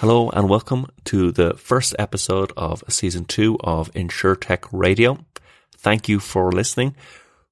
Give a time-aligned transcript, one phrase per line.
[0.00, 5.26] Hello and welcome to the first episode of season two of InsurTech Radio.
[5.76, 6.96] Thank you for listening.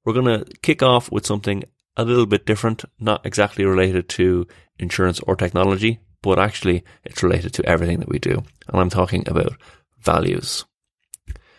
[0.02, 1.64] We're going to kick off with something
[1.98, 4.46] a little bit different, not exactly related to
[4.78, 8.42] insurance or technology, but actually it's related to everything that we do.
[8.66, 9.52] And I'm talking about
[10.00, 10.64] values.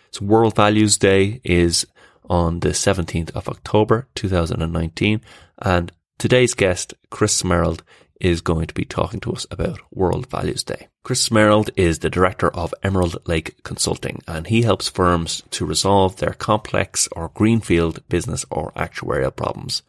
[0.10, 1.86] So World Values Day is
[2.28, 5.22] on the 17th of October 2019
[5.60, 7.82] and today's guest, Chris Smerald,
[8.20, 10.88] is going to be talking to us about World Values Day.
[11.04, 16.18] Chris Smerald is the director of Emerald Lake Consulting and he helps firms to resolve
[16.18, 19.82] their complex or greenfield business or actuarial problems.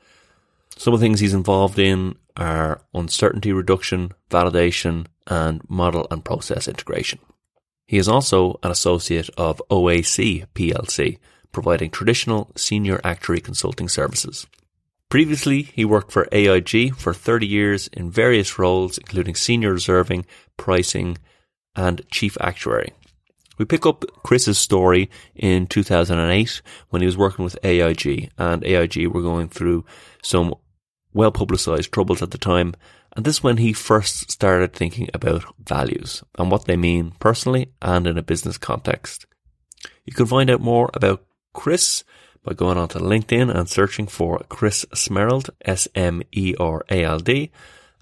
[0.77, 6.69] Some of the things he's involved in are uncertainty reduction, validation, and model and process
[6.69, 7.19] integration.
[7.87, 11.19] He is also an associate of OAC PLC,
[11.53, 14.47] providing traditional senior actuary consulting services.
[15.11, 20.25] Previously, he worked for AIG for 30 years in various roles, including senior reserving,
[20.56, 21.19] pricing,
[21.75, 22.92] and chief actuary.
[23.58, 29.08] We pick up Chris's story in 2008 when he was working with AIG, and AIG
[29.08, 29.84] were going through
[30.22, 30.55] some
[31.12, 32.74] well publicized troubles at the time.
[33.17, 37.72] And this is when he first started thinking about values and what they mean personally
[37.83, 39.27] and in a business context.
[40.06, 42.05] You can find out more about Chris
[42.44, 47.50] by going onto LinkedIn and searching for Chris Smerald, S-M-E-R-A-L-D.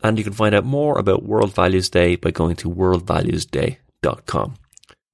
[0.02, 4.54] And you can find out more about World Values Day by going to worldvaluesday.com.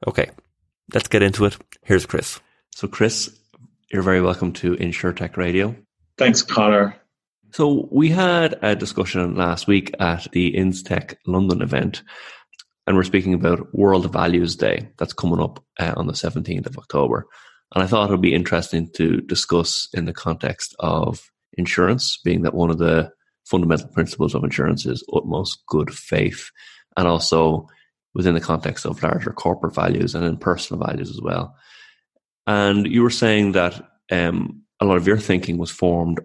[0.06, 0.30] Okay,
[0.92, 1.56] let's get into it.
[1.84, 2.38] Here's Chris.
[2.74, 3.38] So Chris,
[3.90, 5.74] you're very welcome to InsurTech Radio.
[6.18, 6.96] Thanks, Connor.
[7.52, 12.02] So we had a discussion last week at the InsTech London event,
[12.86, 16.76] and we're speaking about World Values Day that's coming up uh, on the 17th of
[16.78, 17.26] October.
[17.74, 22.42] And I thought it would be interesting to discuss in the context of insurance, being
[22.42, 23.12] that one of the
[23.44, 26.50] fundamental principles of insurance is utmost good faith,
[26.96, 27.68] and also
[28.14, 31.56] within the context of larger corporate values and in personal values as well.
[32.46, 36.20] And you were saying that um, a lot of your thinking was formed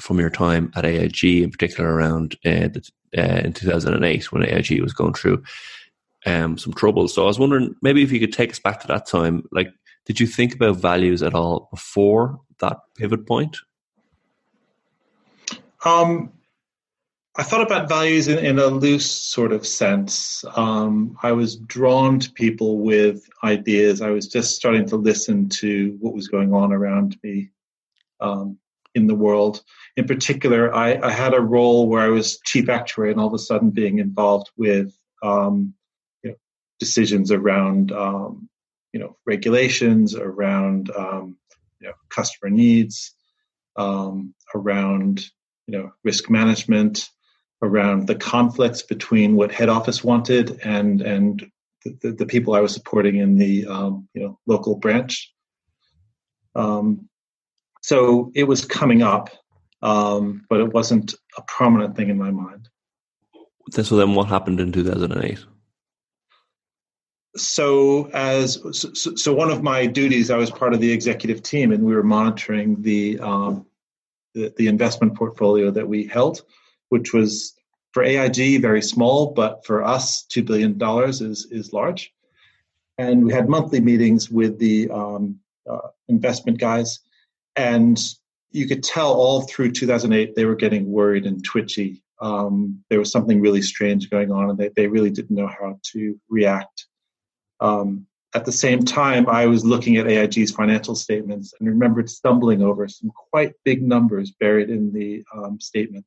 [0.00, 4.80] from your time at AIG, in particular around uh, the, uh, in 2008 when AIG
[4.82, 5.42] was going through
[6.26, 7.08] um, some trouble.
[7.08, 9.68] So I was wondering maybe if you could take us back to that time, like
[10.10, 13.56] did you think about values at all before that pivot point?
[15.84, 16.32] Um,
[17.36, 20.44] I thought about values in, in, a loose sort of sense.
[20.56, 24.02] Um, I was drawn to people with ideas.
[24.02, 27.50] I was just starting to listen to what was going on around me
[28.20, 28.58] um,
[28.96, 29.62] in the world.
[29.96, 33.34] In particular, I, I, had a role where I was chief actuary and all of
[33.34, 34.92] a sudden being involved with
[35.22, 35.72] um,
[36.24, 36.36] you know,
[36.80, 38.48] decisions around um,
[38.92, 41.36] you know regulations around um,
[41.80, 43.14] you know customer needs
[43.76, 45.24] um, around
[45.66, 47.08] you know risk management
[47.62, 51.50] around the conflicts between what head office wanted and and
[51.84, 55.32] the, the people I was supporting in the um, you know local branch.
[56.54, 57.08] Um,
[57.82, 59.30] so it was coming up,
[59.82, 62.68] um, but it wasn't a prominent thing in my mind.
[63.70, 65.44] So then, what happened in two thousand and eight?
[67.36, 71.84] So as so, one of my duties i was part of the executive team and
[71.84, 73.64] we were monitoring the um,
[74.34, 76.42] the, the, investment portfolio that we held
[76.88, 77.54] which was
[77.92, 80.78] for aig very small but for us $2 billion
[81.10, 82.12] is is large.
[82.98, 87.00] And we had monthly meetings with the um, uh, investment guys
[87.56, 87.98] and
[88.50, 92.02] you could tell all through 2008 they were getting worried and twitchy.
[92.20, 95.78] Um, there was something really strange going on and they, they really didn't know how
[95.92, 96.86] to react
[97.60, 102.62] um, at the same time, I was looking at AIG's financial statements and remembered stumbling
[102.62, 106.06] over some quite big numbers buried in the um, statement.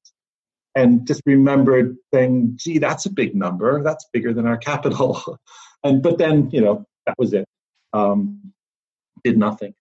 [0.75, 3.83] And just remembered saying, gee, that's a big number.
[3.83, 5.37] That's bigger than our capital.
[5.83, 7.45] and but then, you know, that was it.
[7.91, 8.53] Um,
[9.23, 9.73] did nothing.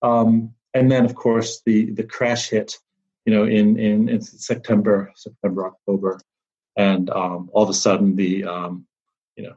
[0.00, 2.78] Um, and then, of course, the the crash hit,
[3.26, 6.20] you know, in in, in September, September, October,
[6.76, 8.86] and um, all of a sudden the um,
[9.36, 9.54] you know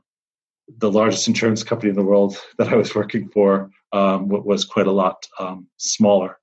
[0.78, 4.88] the largest insurance company in the world that I was working for um, was quite
[4.88, 6.38] a lot um, smaller.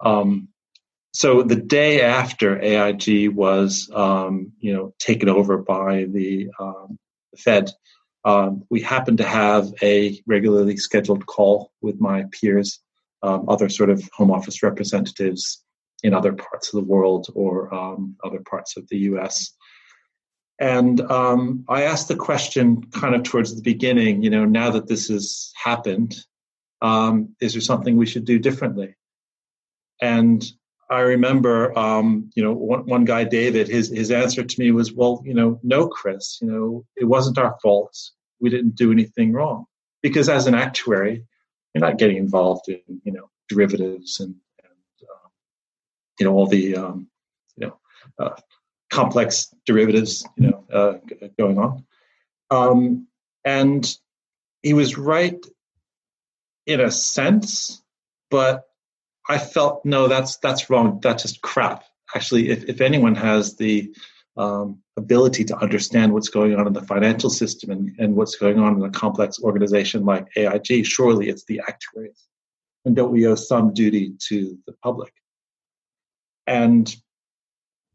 [0.00, 0.48] Um,
[1.12, 6.98] so the day after AIG was, um, you know, taken over by the, um,
[7.36, 7.70] Fed,
[8.24, 12.80] um, we happened to have a regularly scheduled call with my peers,
[13.22, 15.62] other sort of home office representatives
[16.02, 17.72] in other parts of the world or
[18.24, 19.52] other parts of the U.S.
[20.58, 24.86] And um, I asked the question kind of towards the beginning, you know, now that
[24.86, 26.16] this has happened,
[26.80, 28.94] um, is there something we should do differently?
[30.00, 30.44] And
[30.90, 34.92] I remember, um, you know, one, one guy, David, his his answer to me was,
[34.92, 37.96] "Well, you know, no, Chris, you know, it wasn't our fault.
[38.40, 39.66] We didn't do anything wrong."
[40.02, 41.24] Because as an actuary,
[41.72, 45.28] you're not getting involved in, you know, derivatives and, and uh,
[46.18, 47.08] you know all the um,
[47.56, 47.78] you know
[48.18, 48.36] uh,
[48.92, 50.98] complex derivatives, you know, uh,
[51.38, 51.84] going on.
[52.50, 53.08] Um,
[53.44, 53.90] and
[54.62, 55.44] he was right
[56.66, 57.82] in a sense,
[58.30, 58.64] but
[59.28, 61.00] I felt no, that's that's wrong.
[61.02, 61.84] That's just crap.
[62.14, 63.92] Actually, if, if anyone has the
[64.36, 68.58] um, ability to understand what's going on in the financial system and, and what's going
[68.58, 72.28] on in a complex organization like AIG, surely it's the actuaries.
[72.84, 75.14] And don't we owe some duty to the public?
[76.46, 76.94] And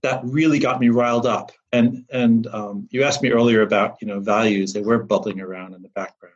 [0.04, 1.52] that really got me riled up.
[1.72, 5.74] And and um, you asked me earlier about you know values; they were bubbling around
[5.74, 6.34] in the background.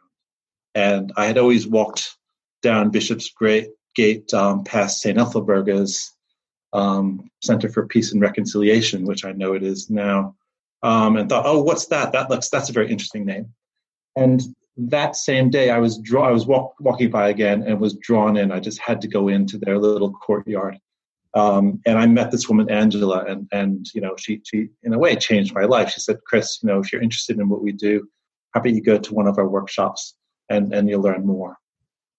[0.76, 2.18] And I had always walked
[2.62, 5.18] down Bishop's Great Gate um, past St.
[5.18, 6.14] Ethelburga's
[6.74, 10.36] um, Center for Peace and Reconciliation, which I know it is now,
[10.84, 12.14] um, and thought, oh, what's that?
[12.14, 13.54] That looks that's a very interesting name.
[14.16, 14.42] And
[14.78, 18.38] that same day, I was draw I was walk, walking by again and was drawn
[18.38, 18.52] in.
[18.52, 20.78] I just had to go into their little courtyard,
[21.34, 25.00] um, and I met this woman Angela, and and you know she she in a
[25.00, 25.92] way changed my life.
[25.92, 28.08] She said, Chris, you know if you're interested in what we do,
[28.54, 30.16] how about you go to one of our workshops
[30.50, 31.58] and and you'll learn more.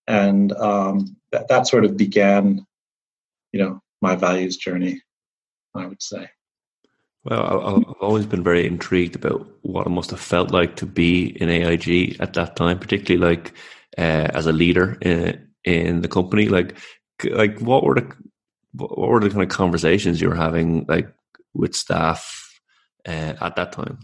[0.09, 2.67] And um, that, that sort of began
[3.53, 5.01] you know my values journey
[5.75, 6.29] i would say.
[7.25, 11.27] Well i've always been very intrigued about what it must have felt like to be
[11.41, 13.53] in aig at that time particularly like
[13.99, 16.49] uh, as a leader in, in the company.
[16.49, 16.77] Like
[17.25, 18.13] like what were the
[18.75, 21.13] what were the kind of conversations you were having like
[21.55, 22.61] with staff
[23.07, 23.99] uh, at that time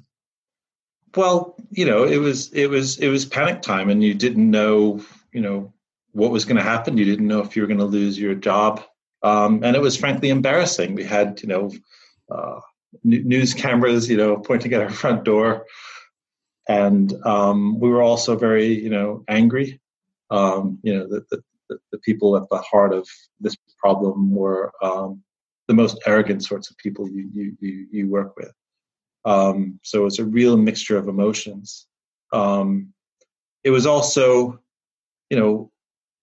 [1.16, 5.00] well you know it was it was it was panic time and you didn't know
[5.32, 5.72] you know
[6.12, 6.98] what was going to happen.
[6.98, 8.82] You didn't know if you were going to lose your job,
[9.22, 10.94] um, and it was frankly embarrassing.
[10.94, 11.70] We had you know
[12.30, 12.60] uh,
[13.04, 15.66] news cameras, you know, pointing at our front door,
[16.68, 19.80] and um, we were also very you know angry.
[20.30, 23.08] Um, you know, the, the, the, people at the heart of
[23.40, 25.22] this problem were um,
[25.66, 28.52] the most arrogant sorts of people you you you, you work with.
[29.24, 31.86] Um, so it's a real mixture of emotions.
[32.32, 32.92] Um,
[33.64, 34.60] it was also,
[35.30, 35.70] you know,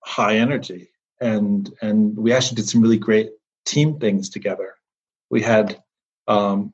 [0.05, 0.89] high energy
[1.19, 3.31] and and we actually did some really great
[3.65, 4.75] team things together
[5.29, 5.81] we had
[6.27, 6.73] um,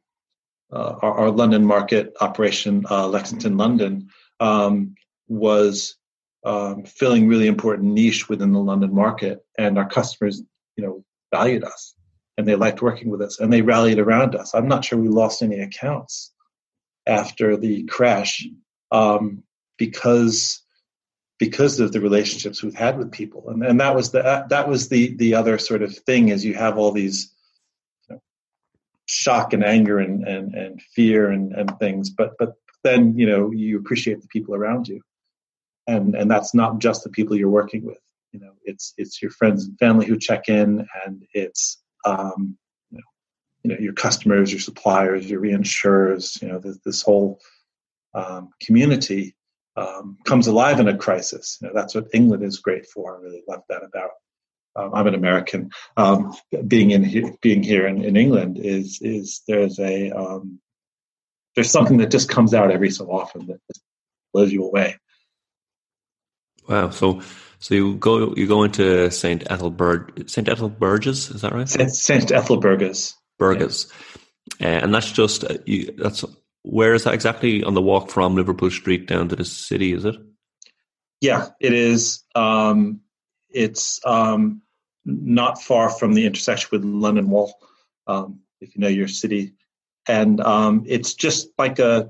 [0.72, 4.10] uh, our, our, london market operation uh, lexington london
[4.40, 4.96] um,
[5.28, 5.96] was
[6.44, 9.46] um, filling really important niche within the london market.
[9.58, 10.42] And our customers
[10.76, 11.96] you know valued us
[12.38, 14.54] and they liked working with us and they rallied around us.
[14.54, 16.32] I'm not sure we lost any accounts
[17.06, 18.48] after the crash
[18.92, 19.44] um,
[19.78, 20.62] because
[21.40, 23.50] because of the relationships we've had with people.
[23.50, 26.54] And, and that was the that was the the other sort of thing is you
[26.54, 27.34] have all these
[28.08, 28.22] you know,
[29.08, 32.10] shock and anger and, and and fear and and things.
[32.12, 32.54] But but
[32.84, 35.02] then you know you appreciate the people around you
[35.92, 38.00] and and that's not just the people you're working with
[38.32, 42.58] you know it's it's your friends and family who check in and it's um
[42.90, 43.04] you know,
[43.64, 47.40] you know your customers your suppliers your reinsurers you know this, this whole
[48.14, 49.36] um, community
[49.76, 51.58] um, comes alive in a crisis.
[51.62, 53.18] You know, that's what England is great for.
[53.18, 54.12] I really love that about.
[54.76, 55.72] Um, I'm an American.
[55.98, 56.34] Um,
[56.68, 60.60] being in here, being here in, in England is is there's a um,
[61.56, 63.60] there's something that just comes out every so often that
[64.34, 64.98] blows you away.
[66.68, 66.90] Wow.
[66.90, 67.22] So
[67.60, 71.70] so you go you go into Saint Ethelbert Saint Ethelburg's is that right?
[71.70, 73.16] Saint, Saint Ethelburg's.
[73.38, 73.88] Burgess.
[74.60, 74.68] Yeah.
[74.68, 76.24] Uh, and that's just uh, you, that's
[76.64, 79.94] where is that exactly on the walk from Liverpool Street down to the city?
[79.94, 80.16] Is it?
[81.20, 82.24] Yeah, it is.
[82.36, 83.02] Um,
[83.50, 84.62] it's um,
[85.06, 87.54] not far from the intersection with London Wall,
[88.08, 89.54] um, if you know your city,
[90.08, 92.10] and um, it's just like a,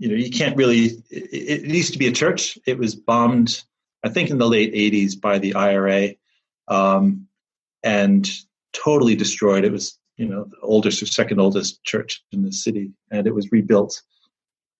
[0.00, 0.86] you know, you can't really.
[1.10, 2.58] It, it used to be a church.
[2.66, 3.62] It was bombed,
[4.02, 6.14] I think, in the late '80s by the IRA,
[6.68, 7.28] um,
[7.82, 8.28] and
[8.72, 9.64] totally destroyed.
[9.64, 13.34] It was you know the oldest or second oldest church in the city, and it
[13.34, 14.00] was rebuilt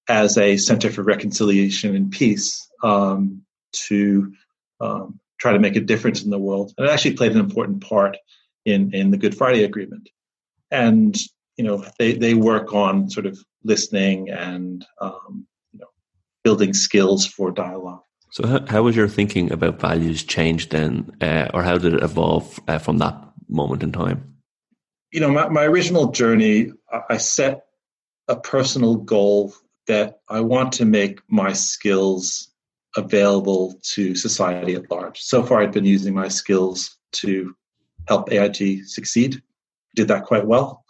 [0.09, 4.33] as a center for reconciliation and peace um, to
[4.81, 6.73] um, try to make a difference in the world.
[6.79, 8.17] And it actually played an important part
[8.65, 10.09] in in the Good Friday Agreement.
[10.71, 11.15] And
[11.61, 15.91] you know they they work on sort of listening and um, you know
[16.45, 18.03] building skills for dialogue.
[18.33, 22.03] So how, how was your thinking about values changed then, uh, or how did it
[22.03, 23.17] evolve uh, from that
[23.49, 24.31] moment in time?
[25.13, 26.73] you know, my, my original journey,
[27.09, 27.65] I set
[28.29, 29.53] a personal goal
[29.87, 32.49] that I want to make my skills
[32.97, 35.21] available to society at large.
[35.21, 37.55] So far, I've been using my skills to
[38.09, 39.43] help AIG succeed.
[39.97, 40.85] Did that quite well.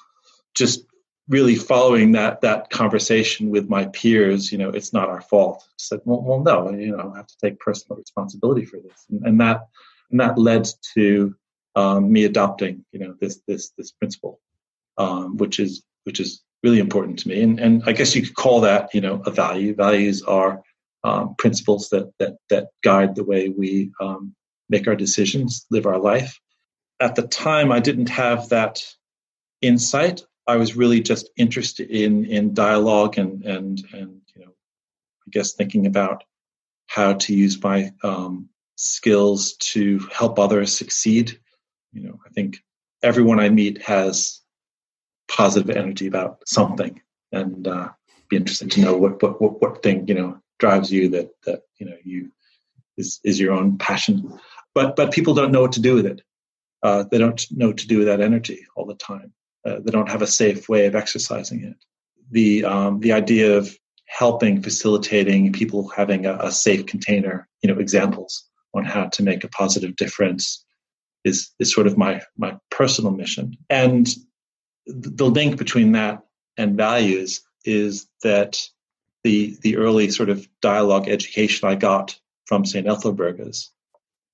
[0.54, 0.84] Just
[1.28, 5.62] really following that that conversation with my peers, you know, it's not our fault.
[5.64, 9.06] I said, well, well, no, you know, I have to take personal responsibility for this,
[9.08, 9.68] and, and that
[10.10, 11.34] and that led to
[11.76, 14.40] um, me adopting, you know, this this this principle,
[14.98, 18.34] um, which is which is really important to me, and and I guess you could
[18.34, 19.74] call that, you know, a value.
[19.74, 20.62] Values are
[21.04, 24.34] um, principles that that that guide the way we um,
[24.68, 26.38] make our decisions, live our life.
[26.98, 28.84] At the time, I didn't have that
[29.62, 30.22] insight.
[30.50, 35.52] I was really just interested in in dialogue and and and you know, I guess
[35.52, 36.24] thinking about
[36.88, 41.38] how to use my um, skills to help others succeed.
[41.92, 42.58] You know, I think
[43.00, 44.40] everyone I meet has
[45.28, 47.90] positive energy about something, and uh,
[48.28, 51.62] be interested to know what, what what what thing you know drives you that that
[51.78, 52.32] you know you
[52.98, 54.36] is is your own passion.
[54.74, 56.22] But but people don't know what to do with it.
[56.82, 59.32] Uh, they don't know what to do with that energy all the time.
[59.64, 61.76] Uh, they don't have a safe way of exercising it.
[62.30, 63.76] The um, the idea of
[64.06, 69.44] helping, facilitating people having a, a, safe container, you know, examples on how to make
[69.44, 70.64] a positive difference
[71.24, 73.56] is is sort of my my personal mission.
[73.68, 74.08] And
[74.86, 76.22] the link between that
[76.56, 78.58] and values is that
[79.24, 82.86] the the early sort of dialogue education I got from St.
[82.86, 83.70] Ethelburga's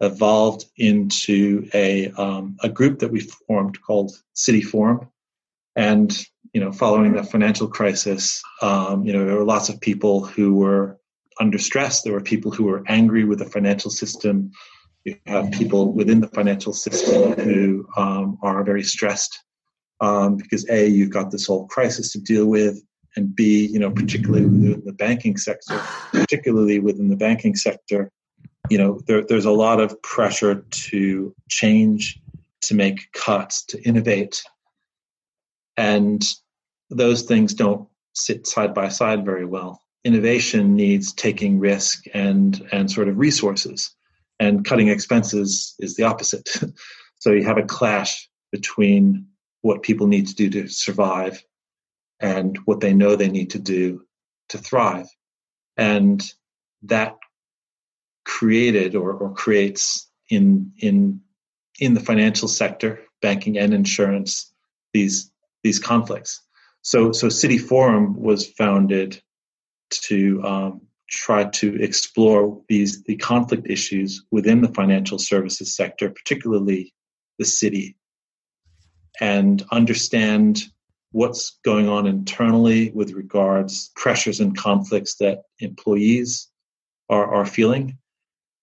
[0.01, 5.09] evolved into a um, a group that we formed called City Forum,
[5.77, 10.25] and you know, following the financial crisis, um, you know, there were lots of people
[10.25, 10.99] who were
[11.39, 12.01] under stress.
[12.01, 14.53] There were people who were angry with the financial system.
[15.05, 19.39] You have people within the financial system who um, are very stressed
[20.01, 22.83] um, because a you've got this whole crisis to deal with,
[23.17, 25.79] and b you know particularly within the banking sector,
[26.11, 28.11] particularly within the banking sector,
[28.71, 32.19] you know there, there's a lot of pressure to change,
[32.63, 34.43] to make cuts, to innovate,
[35.77, 36.25] and
[36.91, 39.83] those things don't sit side by side very well.
[40.05, 43.95] Innovation needs taking risk and and sort of resources,
[44.39, 46.49] and cutting expenses is the opposite.
[47.19, 49.27] so you have a clash between
[49.63, 51.43] what people need to do to survive
[52.21, 54.03] and what they know they need to do
[54.51, 55.09] to thrive,
[55.77, 56.23] and
[56.83, 57.17] that
[58.25, 61.21] created or, or creates in in
[61.79, 64.53] in the financial sector, banking and insurance,
[64.93, 65.31] these
[65.67, 66.41] these conflicts.
[66.83, 69.21] So, so City Forum was founded
[70.09, 70.81] to um,
[71.11, 76.95] try to explore these the conflict issues within the financial services sector, particularly
[77.41, 77.97] the city,
[79.21, 80.63] and understand
[81.11, 86.49] what's going on internally with regards pressures and conflicts that employees
[87.09, 87.99] are, are feeling,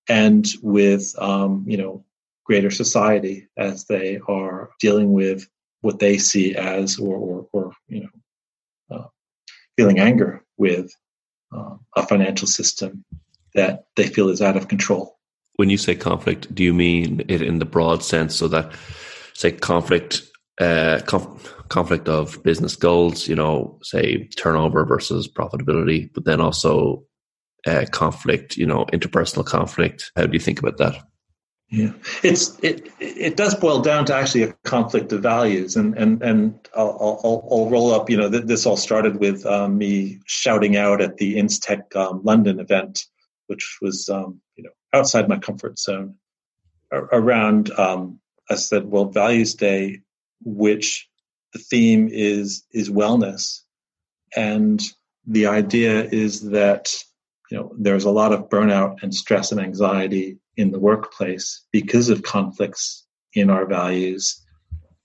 [0.08, 2.06] and with um, you know
[2.46, 5.50] greater society as they are dealing with
[5.84, 9.08] what they see as or or, or you know uh,
[9.78, 10.90] feeling anger with
[11.56, 13.04] uh, a financial system
[13.54, 15.20] that they feel is out of control.
[15.58, 18.72] When you say conflict, do you mean it in the broad sense, so that
[19.34, 20.24] say conflict,
[20.60, 27.04] uh, conf- conflict of business goals, you know, say turnover versus profitability, but then also
[27.68, 30.12] uh, conflict, you know, interpersonal conflict.
[30.16, 30.96] How do you think about that?
[31.70, 36.22] Yeah, it's it it does boil down to actually a conflict of values, and and
[36.22, 38.10] and I'll I'll, I'll roll up.
[38.12, 42.22] You know, th- this all started with um, me shouting out at the InsTech um,
[42.24, 43.06] London event,
[43.48, 46.16] which was um, you know outside my comfort zone.
[46.92, 50.02] around, um, I said, well, Values Day,
[50.44, 51.10] which
[51.54, 53.62] the theme is is wellness,
[54.36, 54.82] and
[55.26, 56.94] the idea is that
[57.54, 62.10] you know there's a lot of burnout and stress and anxiety in the workplace because
[62.10, 63.06] of conflicts
[63.36, 64.44] in our values,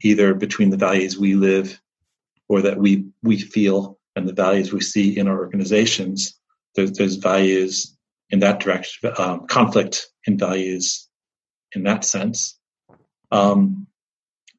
[0.00, 1.78] either between the values we live
[2.48, 6.40] or that we we feel and the values we see in our organizations.
[6.74, 7.94] There's, there's values
[8.30, 11.06] in that direction, um, conflict in values
[11.72, 12.58] in that sense.
[13.30, 13.86] Um,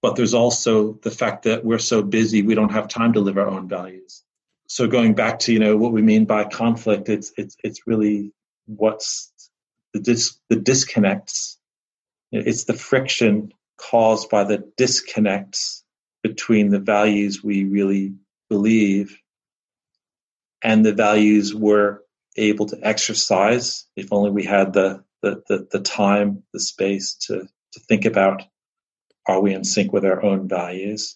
[0.03, 3.39] but there's also the fact that we're so busy we don't have time to live
[3.39, 4.24] our own values.
[4.69, 8.31] So going back to you know what we mean by conflict, it's it's it's really
[8.67, 9.31] what's
[9.93, 11.57] the, dis, the disconnects.
[12.31, 15.83] It's the friction caused by the disconnects
[16.21, 18.13] between the values we really
[18.47, 19.17] believe
[20.61, 21.99] and the values we're
[22.35, 27.47] able to exercise if only we had the, the, the, the time, the space to,
[27.71, 28.43] to think about
[29.25, 31.15] are we in sync with our own values?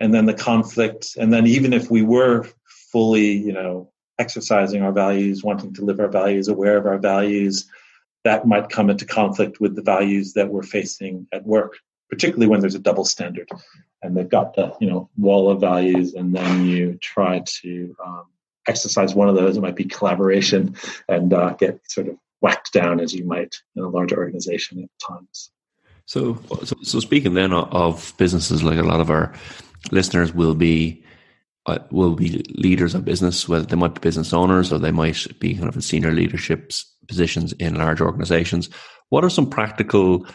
[0.00, 2.48] And then the conflict, and then even if we were
[2.92, 7.66] fully, you know, exercising our values, wanting to live our values, aware of our values,
[8.24, 12.60] that might come into conflict with the values that we're facing at work, particularly when
[12.60, 13.48] there's a double standard.
[14.02, 18.24] And they've got the you know wall of values and then you try to um,
[18.68, 19.56] exercise one of those.
[19.56, 20.76] It might be collaboration
[21.08, 24.90] and uh, get sort of whacked down as you might in a larger organization at
[25.04, 25.50] times.
[26.06, 26.34] So,
[26.64, 29.32] so, so speaking then of businesses, like a lot of our
[29.92, 31.04] listeners will be
[31.66, 33.48] uh, will be leaders of business.
[33.48, 36.72] Whether they might be business owners or they might be kind of in senior leadership
[37.06, 38.68] positions in large organizations.
[39.10, 40.26] What are some practical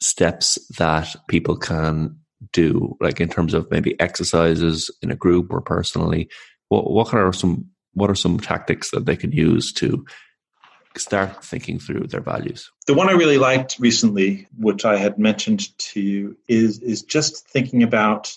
[0.00, 2.18] steps that people can
[2.52, 6.28] do, like in terms of maybe exercises in a group or personally?
[6.68, 10.04] What what are some what are some tactics that they can use to
[10.96, 12.70] start thinking through their values.
[12.86, 17.48] The one I really liked recently, which I had mentioned to you, is is just
[17.48, 18.36] thinking about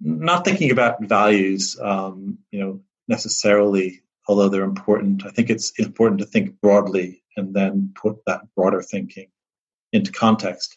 [0.00, 5.26] not thinking about values, um, you know, necessarily, although they're important.
[5.26, 9.28] I think it's important to think broadly and then put that broader thinking
[9.92, 10.76] into context.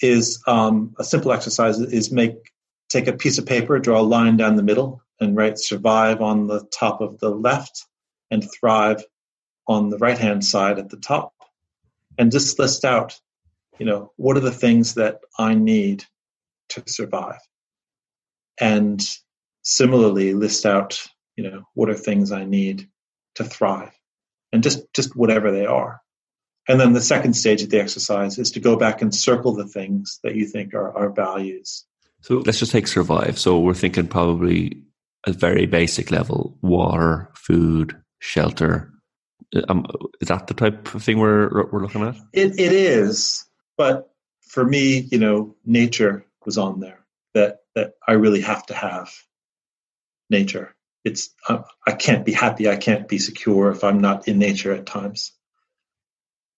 [0.00, 2.52] Is um, a simple exercise is make
[2.88, 6.46] take a piece of paper, draw a line down the middle, and write survive on
[6.46, 7.84] the top of the left
[8.30, 9.02] and thrive
[9.66, 11.32] on the right hand side at the top
[12.16, 13.18] and just list out,
[13.78, 16.04] you know, what are the things that I need
[16.70, 17.40] to survive?
[18.60, 19.04] And
[19.62, 21.02] similarly, list out,
[21.36, 22.88] you know, what are things I need
[23.36, 23.92] to thrive?
[24.52, 26.00] And just, just whatever they are.
[26.68, 29.66] And then the second stage of the exercise is to go back and circle the
[29.66, 31.84] things that you think are our values.
[32.22, 33.38] So let's just take survive.
[33.38, 34.82] So we're thinking probably
[35.26, 38.92] a very basic level water, food, shelter,
[39.68, 39.86] um,
[40.20, 42.16] is that the type of thing we're we're looking at?
[42.32, 43.44] It it is,
[43.76, 44.10] but
[44.42, 46.97] for me, you know, nature was on there.
[47.38, 49.08] That that I really have to have
[50.28, 50.74] nature.
[51.04, 54.72] It's uh, I can't be happy, I can't be secure if I'm not in nature
[54.72, 55.32] at times.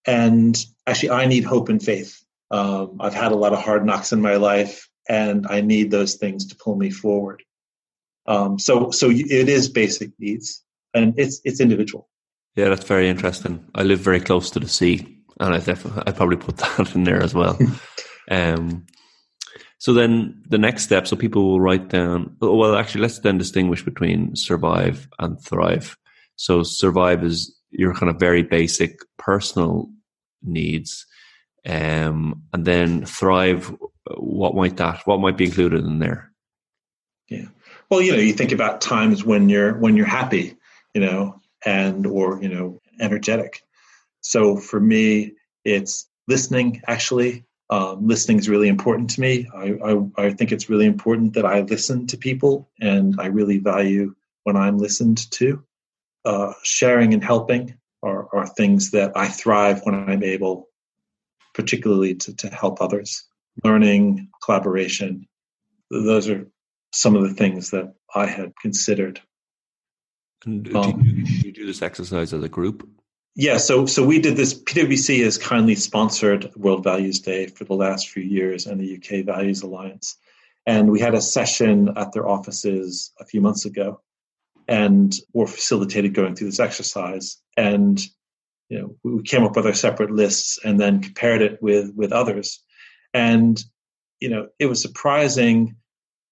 [0.07, 0.57] And
[0.87, 2.19] actually, I need hope and faith.
[2.51, 6.15] Um, I've had a lot of hard knocks in my life, and I need those
[6.15, 7.43] things to pull me forward.
[8.27, 10.65] Um, so, so it is basic needs,
[10.95, 12.09] and it's it's individual.
[12.57, 13.65] Yeah, that's very interesting.
[13.75, 17.05] I live very close to the sea, and I definitely I probably put that in
[17.05, 17.59] there as well.
[18.31, 18.87] um,
[19.81, 22.37] so then the next step, so people will write down.
[22.41, 25.97] Oh, well, actually, let's then distinguish between survive and thrive.
[26.37, 29.91] So survive is your kind of very basic personal
[30.43, 31.07] needs,
[31.67, 33.75] um, and then thrive.
[34.17, 35.07] What might that?
[35.07, 36.31] What might be included in there?
[37.29, 37.47] Yeah.
[37.91, 40.57] Well, you know, you think about times when you're when you're happy.
[40.95, 43.63] You know, and or you know energetic
[44.21, 45.33] so for me
[45.65, 49.49] it's listening actually um, listening is really important to me.
[49.55, 53.59] I, I, I think it's really important that i listen to people and i really
[53.59, 55.65] value when i'm listened to.
[56.23, 60.69] Uh, sharing and helping are, are things that i thrive when i'm able
[61.55, 63.25] particularly to, to help others.
[63.65, 65.27] Learning collaboration
[65.91, 66.47] those are
[66.93, 69.21] some of the things that i had considered.
[70.45, 72.89] And do, um, you, do you do this exercise as a group?
[73.41, 74.53] Yeah, so so we did this.
[74.53, 79.25] PwC has kindly sponsored World Values Day for the last few years, and the UK
[79.25, 80.19] Values Alliance.
[80.67, 84.03] And we had a session at their offices a few months ago,
[84.69, 87.39] and were facilitated going through this exercise.
[87.57, 87.99] And
[88.69, 92.13] you know, we came up with our separate lists, and then compared it with with
[92.13, 92.63] others.
[93.15, 93.59] And
[94.21, 95.77] you know, it was surprising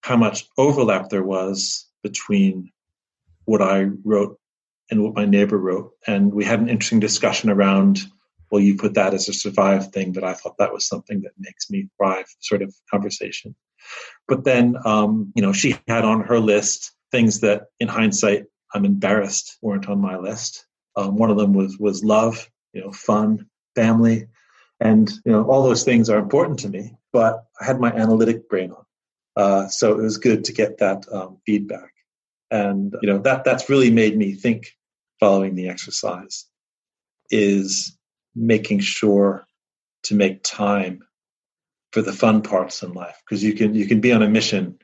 [0.02, 2.70] how much overlap there was between
[3.46, 4.38] what I wrote
[4.90, 5.92] and what my neighbor wrote.
[6.06, 8.00] And we had an interesting discussion around,
[8.50, 11.32] well, you put that as a survive thing, but I thought that was something that
[11.38, 13.54] makes me thrive sort of conversation.
[14.26, 18.84] But then, um, you know, she had on her list things that in hindsight, I'm
[18.84, 20.66] embarrassed weren't on my list.
[20.96, 24.26] Um, one of them was, was love, you know, fun, family.
[24.80, 28.48] And, you know, all those things are important to me, but I had my analytic
[28.48, 28.84] brain on.
[29.36, 31.92] Uh, so it was good to get that um, feedback
[32.50, 34.74] and you know that that's really made me think
[35.20, 36.46] following the exercise
[37.30, 37.96] is
[38.34, 39.46] making sure
[40.04, 41.00] to make time
[41.92, 44.78] for the fun parts in life because you can you can be on a mission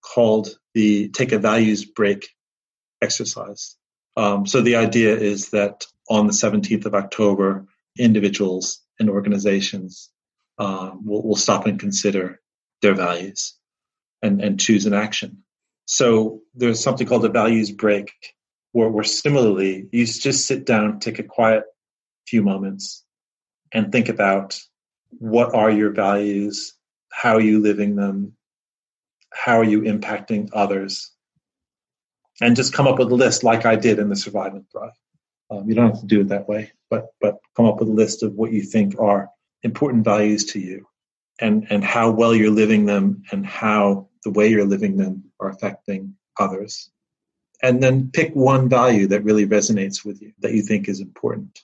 [0.01, 2.29] called the Take a Values Break
[3.01, 3.77] exercise.
[4.17, 7.65] Um, so the idea is that on the 17th of October,
[7.97, 10.09] individuals and organizations
[10.57, 12.39] um, will, will stop and consider
[12.83, 13.55] their values
[14.21, 15.43] and, and choose an action.
[15.85, 18.13] So there's something called a values break
[18.73, 21.63] where, where similarly you just sit down, take a quiet
[22.27, 23.03] few moments
[23.71, 24.59] and think about
[25.09, 26.73] what are your values,
[27.11, 28.33] how are you living them,
[29.31, 31.11] how are you impacting others,
[32.41, 34.91] and just come up with a list like I did in the Survive and Thrive.
[35.51, 37.93] Um, you don't have to do it that way, but but come up with a
[37.93, 39.29] list of what you think are
[39.61, 40.87] important values to you,
[41.39, 45.49] and and how well you're living them, and how the way you're living them are
[45.49, 46.89] affecting others.
[47.61, 51.59] And then pick one value that really resonates with you that you think is important.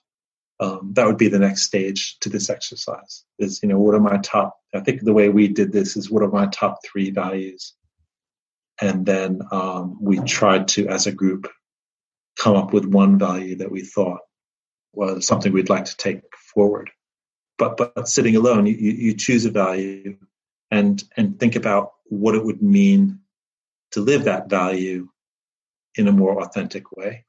[0.62, 3.24] Um, that would be the next stage to this exercise.
[3.38, 4.58] Is you know what are my top?
[4.74, 7.74] I think the way we did this is what are my top three values,
[8.82, 11.50] and then um, we tried to, as a group,
[12.38, 14.22] come up with one value that we thought
[14.94, 16.22] was something we'd like to take
[16.54, 16.90] forward.
[17.60, 20.18] But but sitting alone, you, you choose a value
[20.72, 23.20] and and think about what it would mean
[23.92, 25.10] to live that value
[25.96, 27.26] in a more authentic way.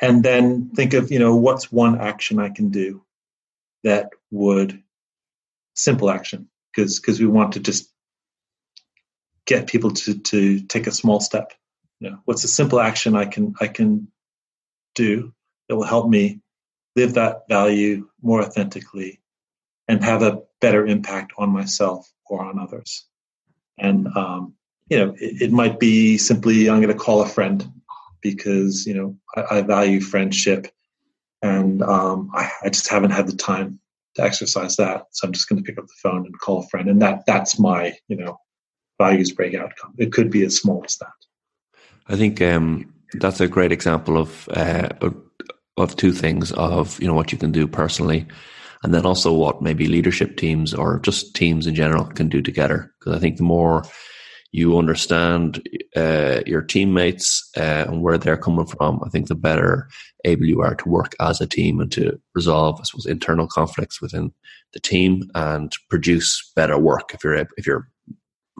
[0.00, 3.04] And then think of, you know, what's one action I can do
[3.84, 4.82] that would
[5.74, 7.90] simple action because because we want to just
[9.46, 11.52] get people to to take a small step
[12.00, 14.08] you know what's a simple action i can i can
[14.94, 15.32] do
[15.68, 16.40] that will help me
[16.96, 19.20] live that value more authentically
[19.88, 23.04] and have a better impact on myself or on others.
[23.78, 24.54] And um,
[24.88, 27.68] you know it, it, might be simply i'm going to call a friend
[28.20, 30.68] because you know i, I value friendship
[31.42, 33.78] and um, I, I just haven't had the time
[34.14, 35.04] to exercise that.
[35.12, 36.88] So i'm just going to pick up the phone and call a friend.
[36.88, 38.38] And that that's my you know
[38.98, 39.94] values break outcome.
[39.98, 41.08] It could be as small as that.
[42.08, 44.88] I think um, that's a great example of uh,
[45.76, 48.26] of two things of you know what you can do personally,
[48.82, 52.92] and then also what maybe leadership teams or just teams in general can do together.
[52.98, 53.84] Because I think the more
[54.52, 59.88] you understand uh, your teammates uh, and where they're coming from, I think the better
[60.24, 64.00] able you are to work as a team and to resolve, I suppose, internal conflicts
[64.00, 64.32] within
[64.72, 67.88] the team and produce better work if you're if you're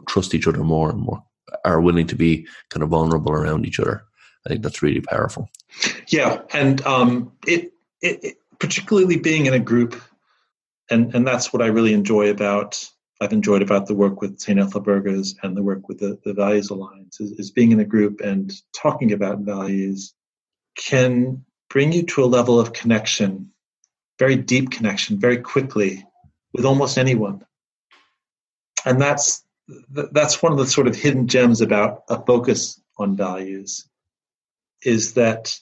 [0.07, 1.21] trust each other more and more
[1.65, 4.03] are willing to be kind of vulnerable around each other.
[4.45, 5.49] I think that's really powerful.
[6.07, 10.01] Yeah, and um, it, it, it, particularly being in a group,
[10.89, 12.83] and and that's what I really enjoy about.
[13.19, 14.59] I've enjoyed about the work with St.
[14.59, 18.21] Ethelburga's and the work with the, the Values Alliance is, is being in a group
[18.21, 20.13] and talking about values
[20.77, 23.51] can bring you to a level of connection,
[24.19, 26.05] very deep connection, very quickly
[26.53, 27.43] with almost anyone.
[28.85, 29.43] And that's
[29.89, 33.89] that's one of the sort of hidden gems about a focus on values
[34.83, 35.59] is that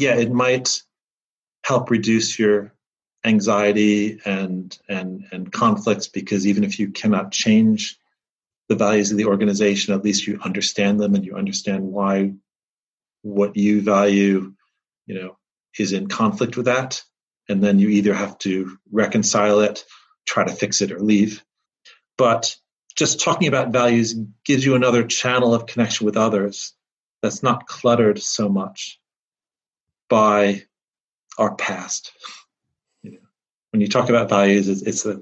[0.00, 0.82] yeah it might
[1.64, 2.72] help reduce your
[3.24, 7.98] anxiety and and and conflicts because even if you cannot change
[8.68, 12.32] the values of the organization at least you understand them and you understand why
[13.22, 14.54] what you value
[15.06, 15.36] you know
[15.78, 17.02] is in conflict with that.
[17.48, 19.84] And then you either have to reconcile it
[20.26, 21.42] try to fix it or leave.
[22.16, 22.56] But
[22.94, 26.74] just talking about values gives you another channel of connection with others
[27.22, 28.99] that's not cluttered so much
[30.10, 30.64] by
[31.38, 32.12] our past.
[33.02, 33.18] You know,
[33.70, 35.14] when you talk about values, it's, it's a,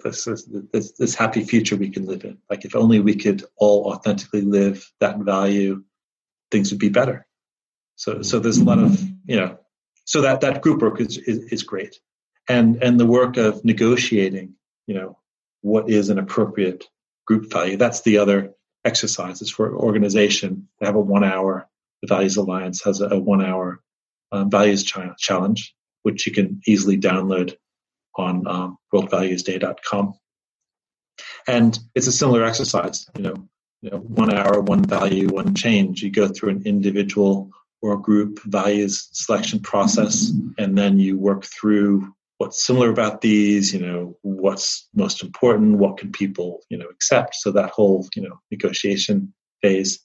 [0.73, 2.39] this, this, happy future we can live in.
[2.51, 5.85] Like if only we could all authentically live that value,
[6.51, 7.27] things would be better.
[7.95, 9.59] So, so there's a lot of you know,
[10.05, 12.01] so that that group work is, is, is great,
[12.49, 14.55] and and the work of negotiating,
[14.87, 15.19] you know,
[15.61, 16.85] what is an appropriate
[17.27, 17.77] group value.
[17.77, 20.69] That's the other exercises for organization.
[20.79, 21.69] They have a one hour,
[22.01, 23.81] the Values Alliance has a, a one hour
[24.33, 27.57] um, values ch- challenge, which you can easily download
[28.17, 30.15] on um, worldvaluesday.com.
[31.47, 33.49] And it's a similar exercise, you know,
[33.81, 36.03] you know, one hour, one value, one change.
[36.03, 42.13] You go through an individual or group values selection process, and then you work through
[42.39, 47.35] what's similar about these you know what's most important what can people you know accept
[47.35, 50.01] so that whole you know negotiation phase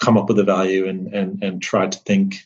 [0.00, 2.36] come up with a value and and and try to think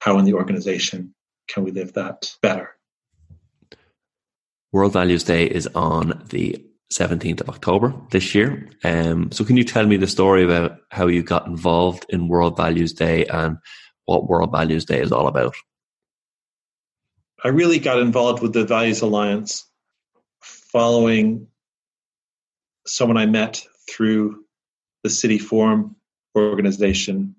[0.00, 1.14] how in the organization
[1.48, 2.78] can we live that better
[4.72, 8.68] World Values Day is on the 17th of October this year.
[8.84, 12.56] Um, so, can you tell me the story about how you got involved in World
[12.56, 13.58] Values Day and
[14.04, 15.54] what World Values Day is all about?
[17.44, 19.66] I really got involved with the Values Alliance
[20.42, 21.46] following
[22.86, 24.44] someone I met through
[25.02, 25.96] the City Forum
[26.36, 27.36] organization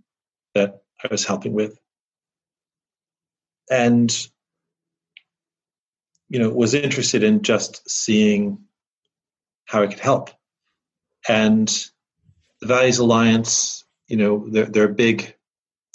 [0.56, 1.78] that I was helping with.
[3.70, 4.12] And
[6.30, 8.60] you know, was interested in just seeing
[9.66, 10.30] how it could help.
[11.28, 11.68] And
[12.62, 15.36] the Values Alliance, you know, their, their big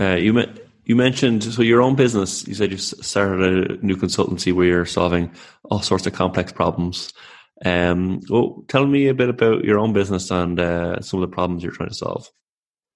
[0.00, 2.46] uh, you met you mentioned so your own business.
[2.46, 5.32] You said you started a new consultancy where you're solving
[5.70, 7.12] all sorts of complex problems.
[7.64, 11.34] Um, well, tell me a bit about your own business and uh, some of the
[11.34, 12.28] problems you're trying to solve.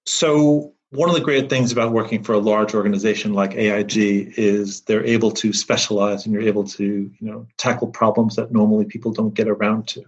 [0.05, 4.81] So, one of the great things about working for a large organization like AIG is
[4.81, 9.13] they're able to specialize and you're able to, you know, tackle problems that normally people
[9.13, 10.03] don't get around to.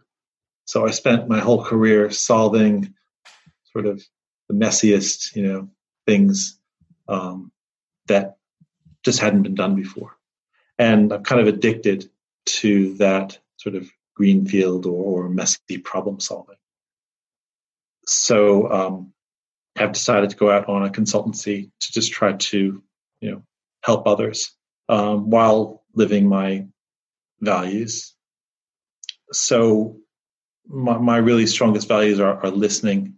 [0.66, 2.94] So, I spent my whole career solving
[3.72, 4.04] sort of
[4.54, 5.70] the messiest, you know,
[6.06, 6.60] things
[7.08, 7.52] um,
[8.08, 8.38] that
[9.04, 10.18] just hadn't been done before.
[10.78, 12.10] And I'm kind of addicted
[12.46, 16.56] to that sort of greenfield or, or messy problem solving.
[18.06, 19.14] So um,
[19.78, 22.84] I've decided to go out on a consultancy to just try to,
[23.22, 23.44] you know,
[23.84, 24.52] help others
[24.90, 26.68] um, while living my
[27.40, 28.14] values.
[29.32, 29.98] So
[30.68, 33.16] my, my really strongest values are, are listening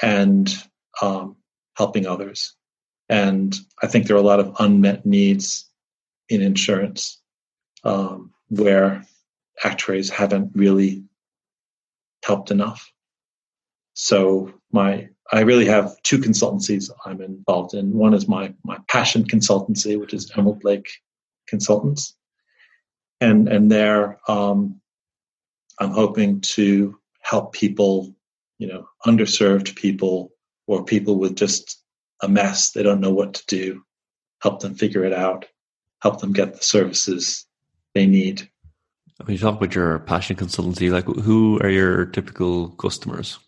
[0.00, 0.52] and
[1.00, 1.36] um,
[1.76, 2.54] helping others.
[3.08, 5.68] And I think there are a lot of unmet needs
[6.28, 7.20] in insurance
[7.84, 9.04] um, where
[9.64, 11.04] actuaries haven't really
[12.24, 12.90] helped enough.
[13.94, 17.92] So my I really have two consultancies I'm involved in.
[17.92, 20.90] One is my my passion consultancy, which is Emerald Lake
[21.48, 22.14] Consultants,
[23.20, 24.80] and and there um,
[25.78, 28.14] I'm hoping to help people,
[28.62, 30.30] you know, underserved people
[30.68, 31.82] or people with just
[32.22, 32.70] a mess.
[32.70, 33.82] They don't know what to do.
[34.40, 35.46] Help them figure it out.
[36.00, 37.44] Help them get the services
[37.92, 38.48] they need.
[39.24, 43.40] When you talk about your passion consultancy, like who are your typical customers?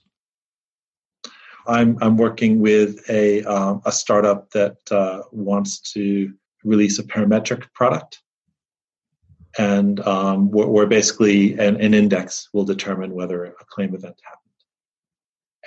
[1.68, 6.32] I'm I'm working with a um, a startup that uh, wants to
[6.64, 8.20] release a parametric product,
[9.58, 14.43] and um, where, basically an, an, index will determine whether a claim event happened.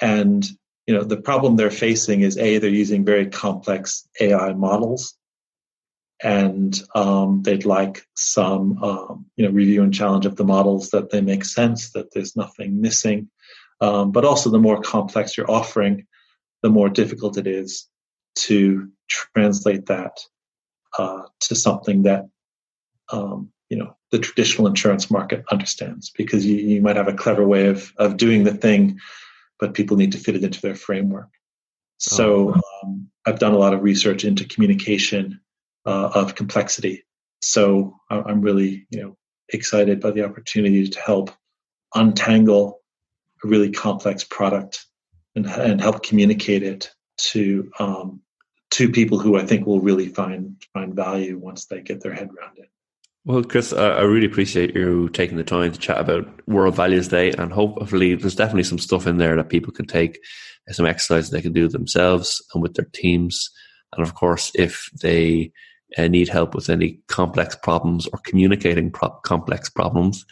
[0.02, 0.46] And
[0.86, 5.18] you know the problem they're facing is a they're using very complex AI models,
[6.24, 11.10] and um, they'd like some um, you know review and challenge of the models that
[11.10, 13.30] they make sense, that there's nothing missing,
[13.82, 16.08] um, but also the more complex you're offering,
[16.64, 17.88] the more difficult it is
[18.36, 20.20] to translate that
[20.98, 22.26] uh, to something that
[23.12, 26.12] um, you know the traditional insurance market understands.
[26.16, 29.00] Because you, you might have a clever way of, of doing the thing
[29.60, 31.30] but people need to fit it into their framework.
[31.98, 32.62] So oh.
[32.84, 35.42] um, I've done a lot of research into communication
[35.86, 37.04] uh, of complexity.
[37.42, 39.18] So I'm really, you know,
[39.50, 41.32] excited by the opportunity to help
[41.96, 42.82] untangle
[43.44, 44.86] a really complex product
[45.36, 48.22] and, and help communicate it to um,
[48.72, 52.30] to people who I think will really find find value once they get their head
[52.38, 52.70] around it.
[53.28, 57.32] Well, Chris, I really appreciate you taking the time to chat about World Values Day,
[57.32, 60.18] and hopefully, there's definitely some stuff in there that people can take,
[60.70, 63.50] some exercises they can do themselves and with their teams.
[63.92, 65.52] And of course, if they
[65.98, 70.26] uh, need help with any complex problems or communicating pro- complex problems,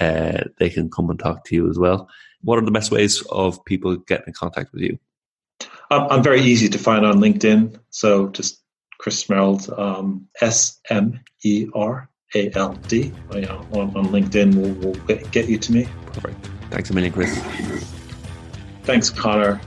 [0.00, 2.08] uh, they can come and talk to you as well.
[2.40, 4.98] What are the best ways of people getting in contact with you?
[5.90, 7.78] I'm very easy to find on LinkedIn.
[7.90, 8.62] So just
[8.96, 13.12] Chris Smerald, um, S M E R A L D.
[13.30, 13.38] Oh,
[13.72, 14.94] on, on LinkedIn will, will
[15.30, 15.88] get you to me.
[16.06, 16.48] Perfect.
[16.70, 17.38] Thanks a million, Chris.
[18.84, 19.60] Thanks, Connor.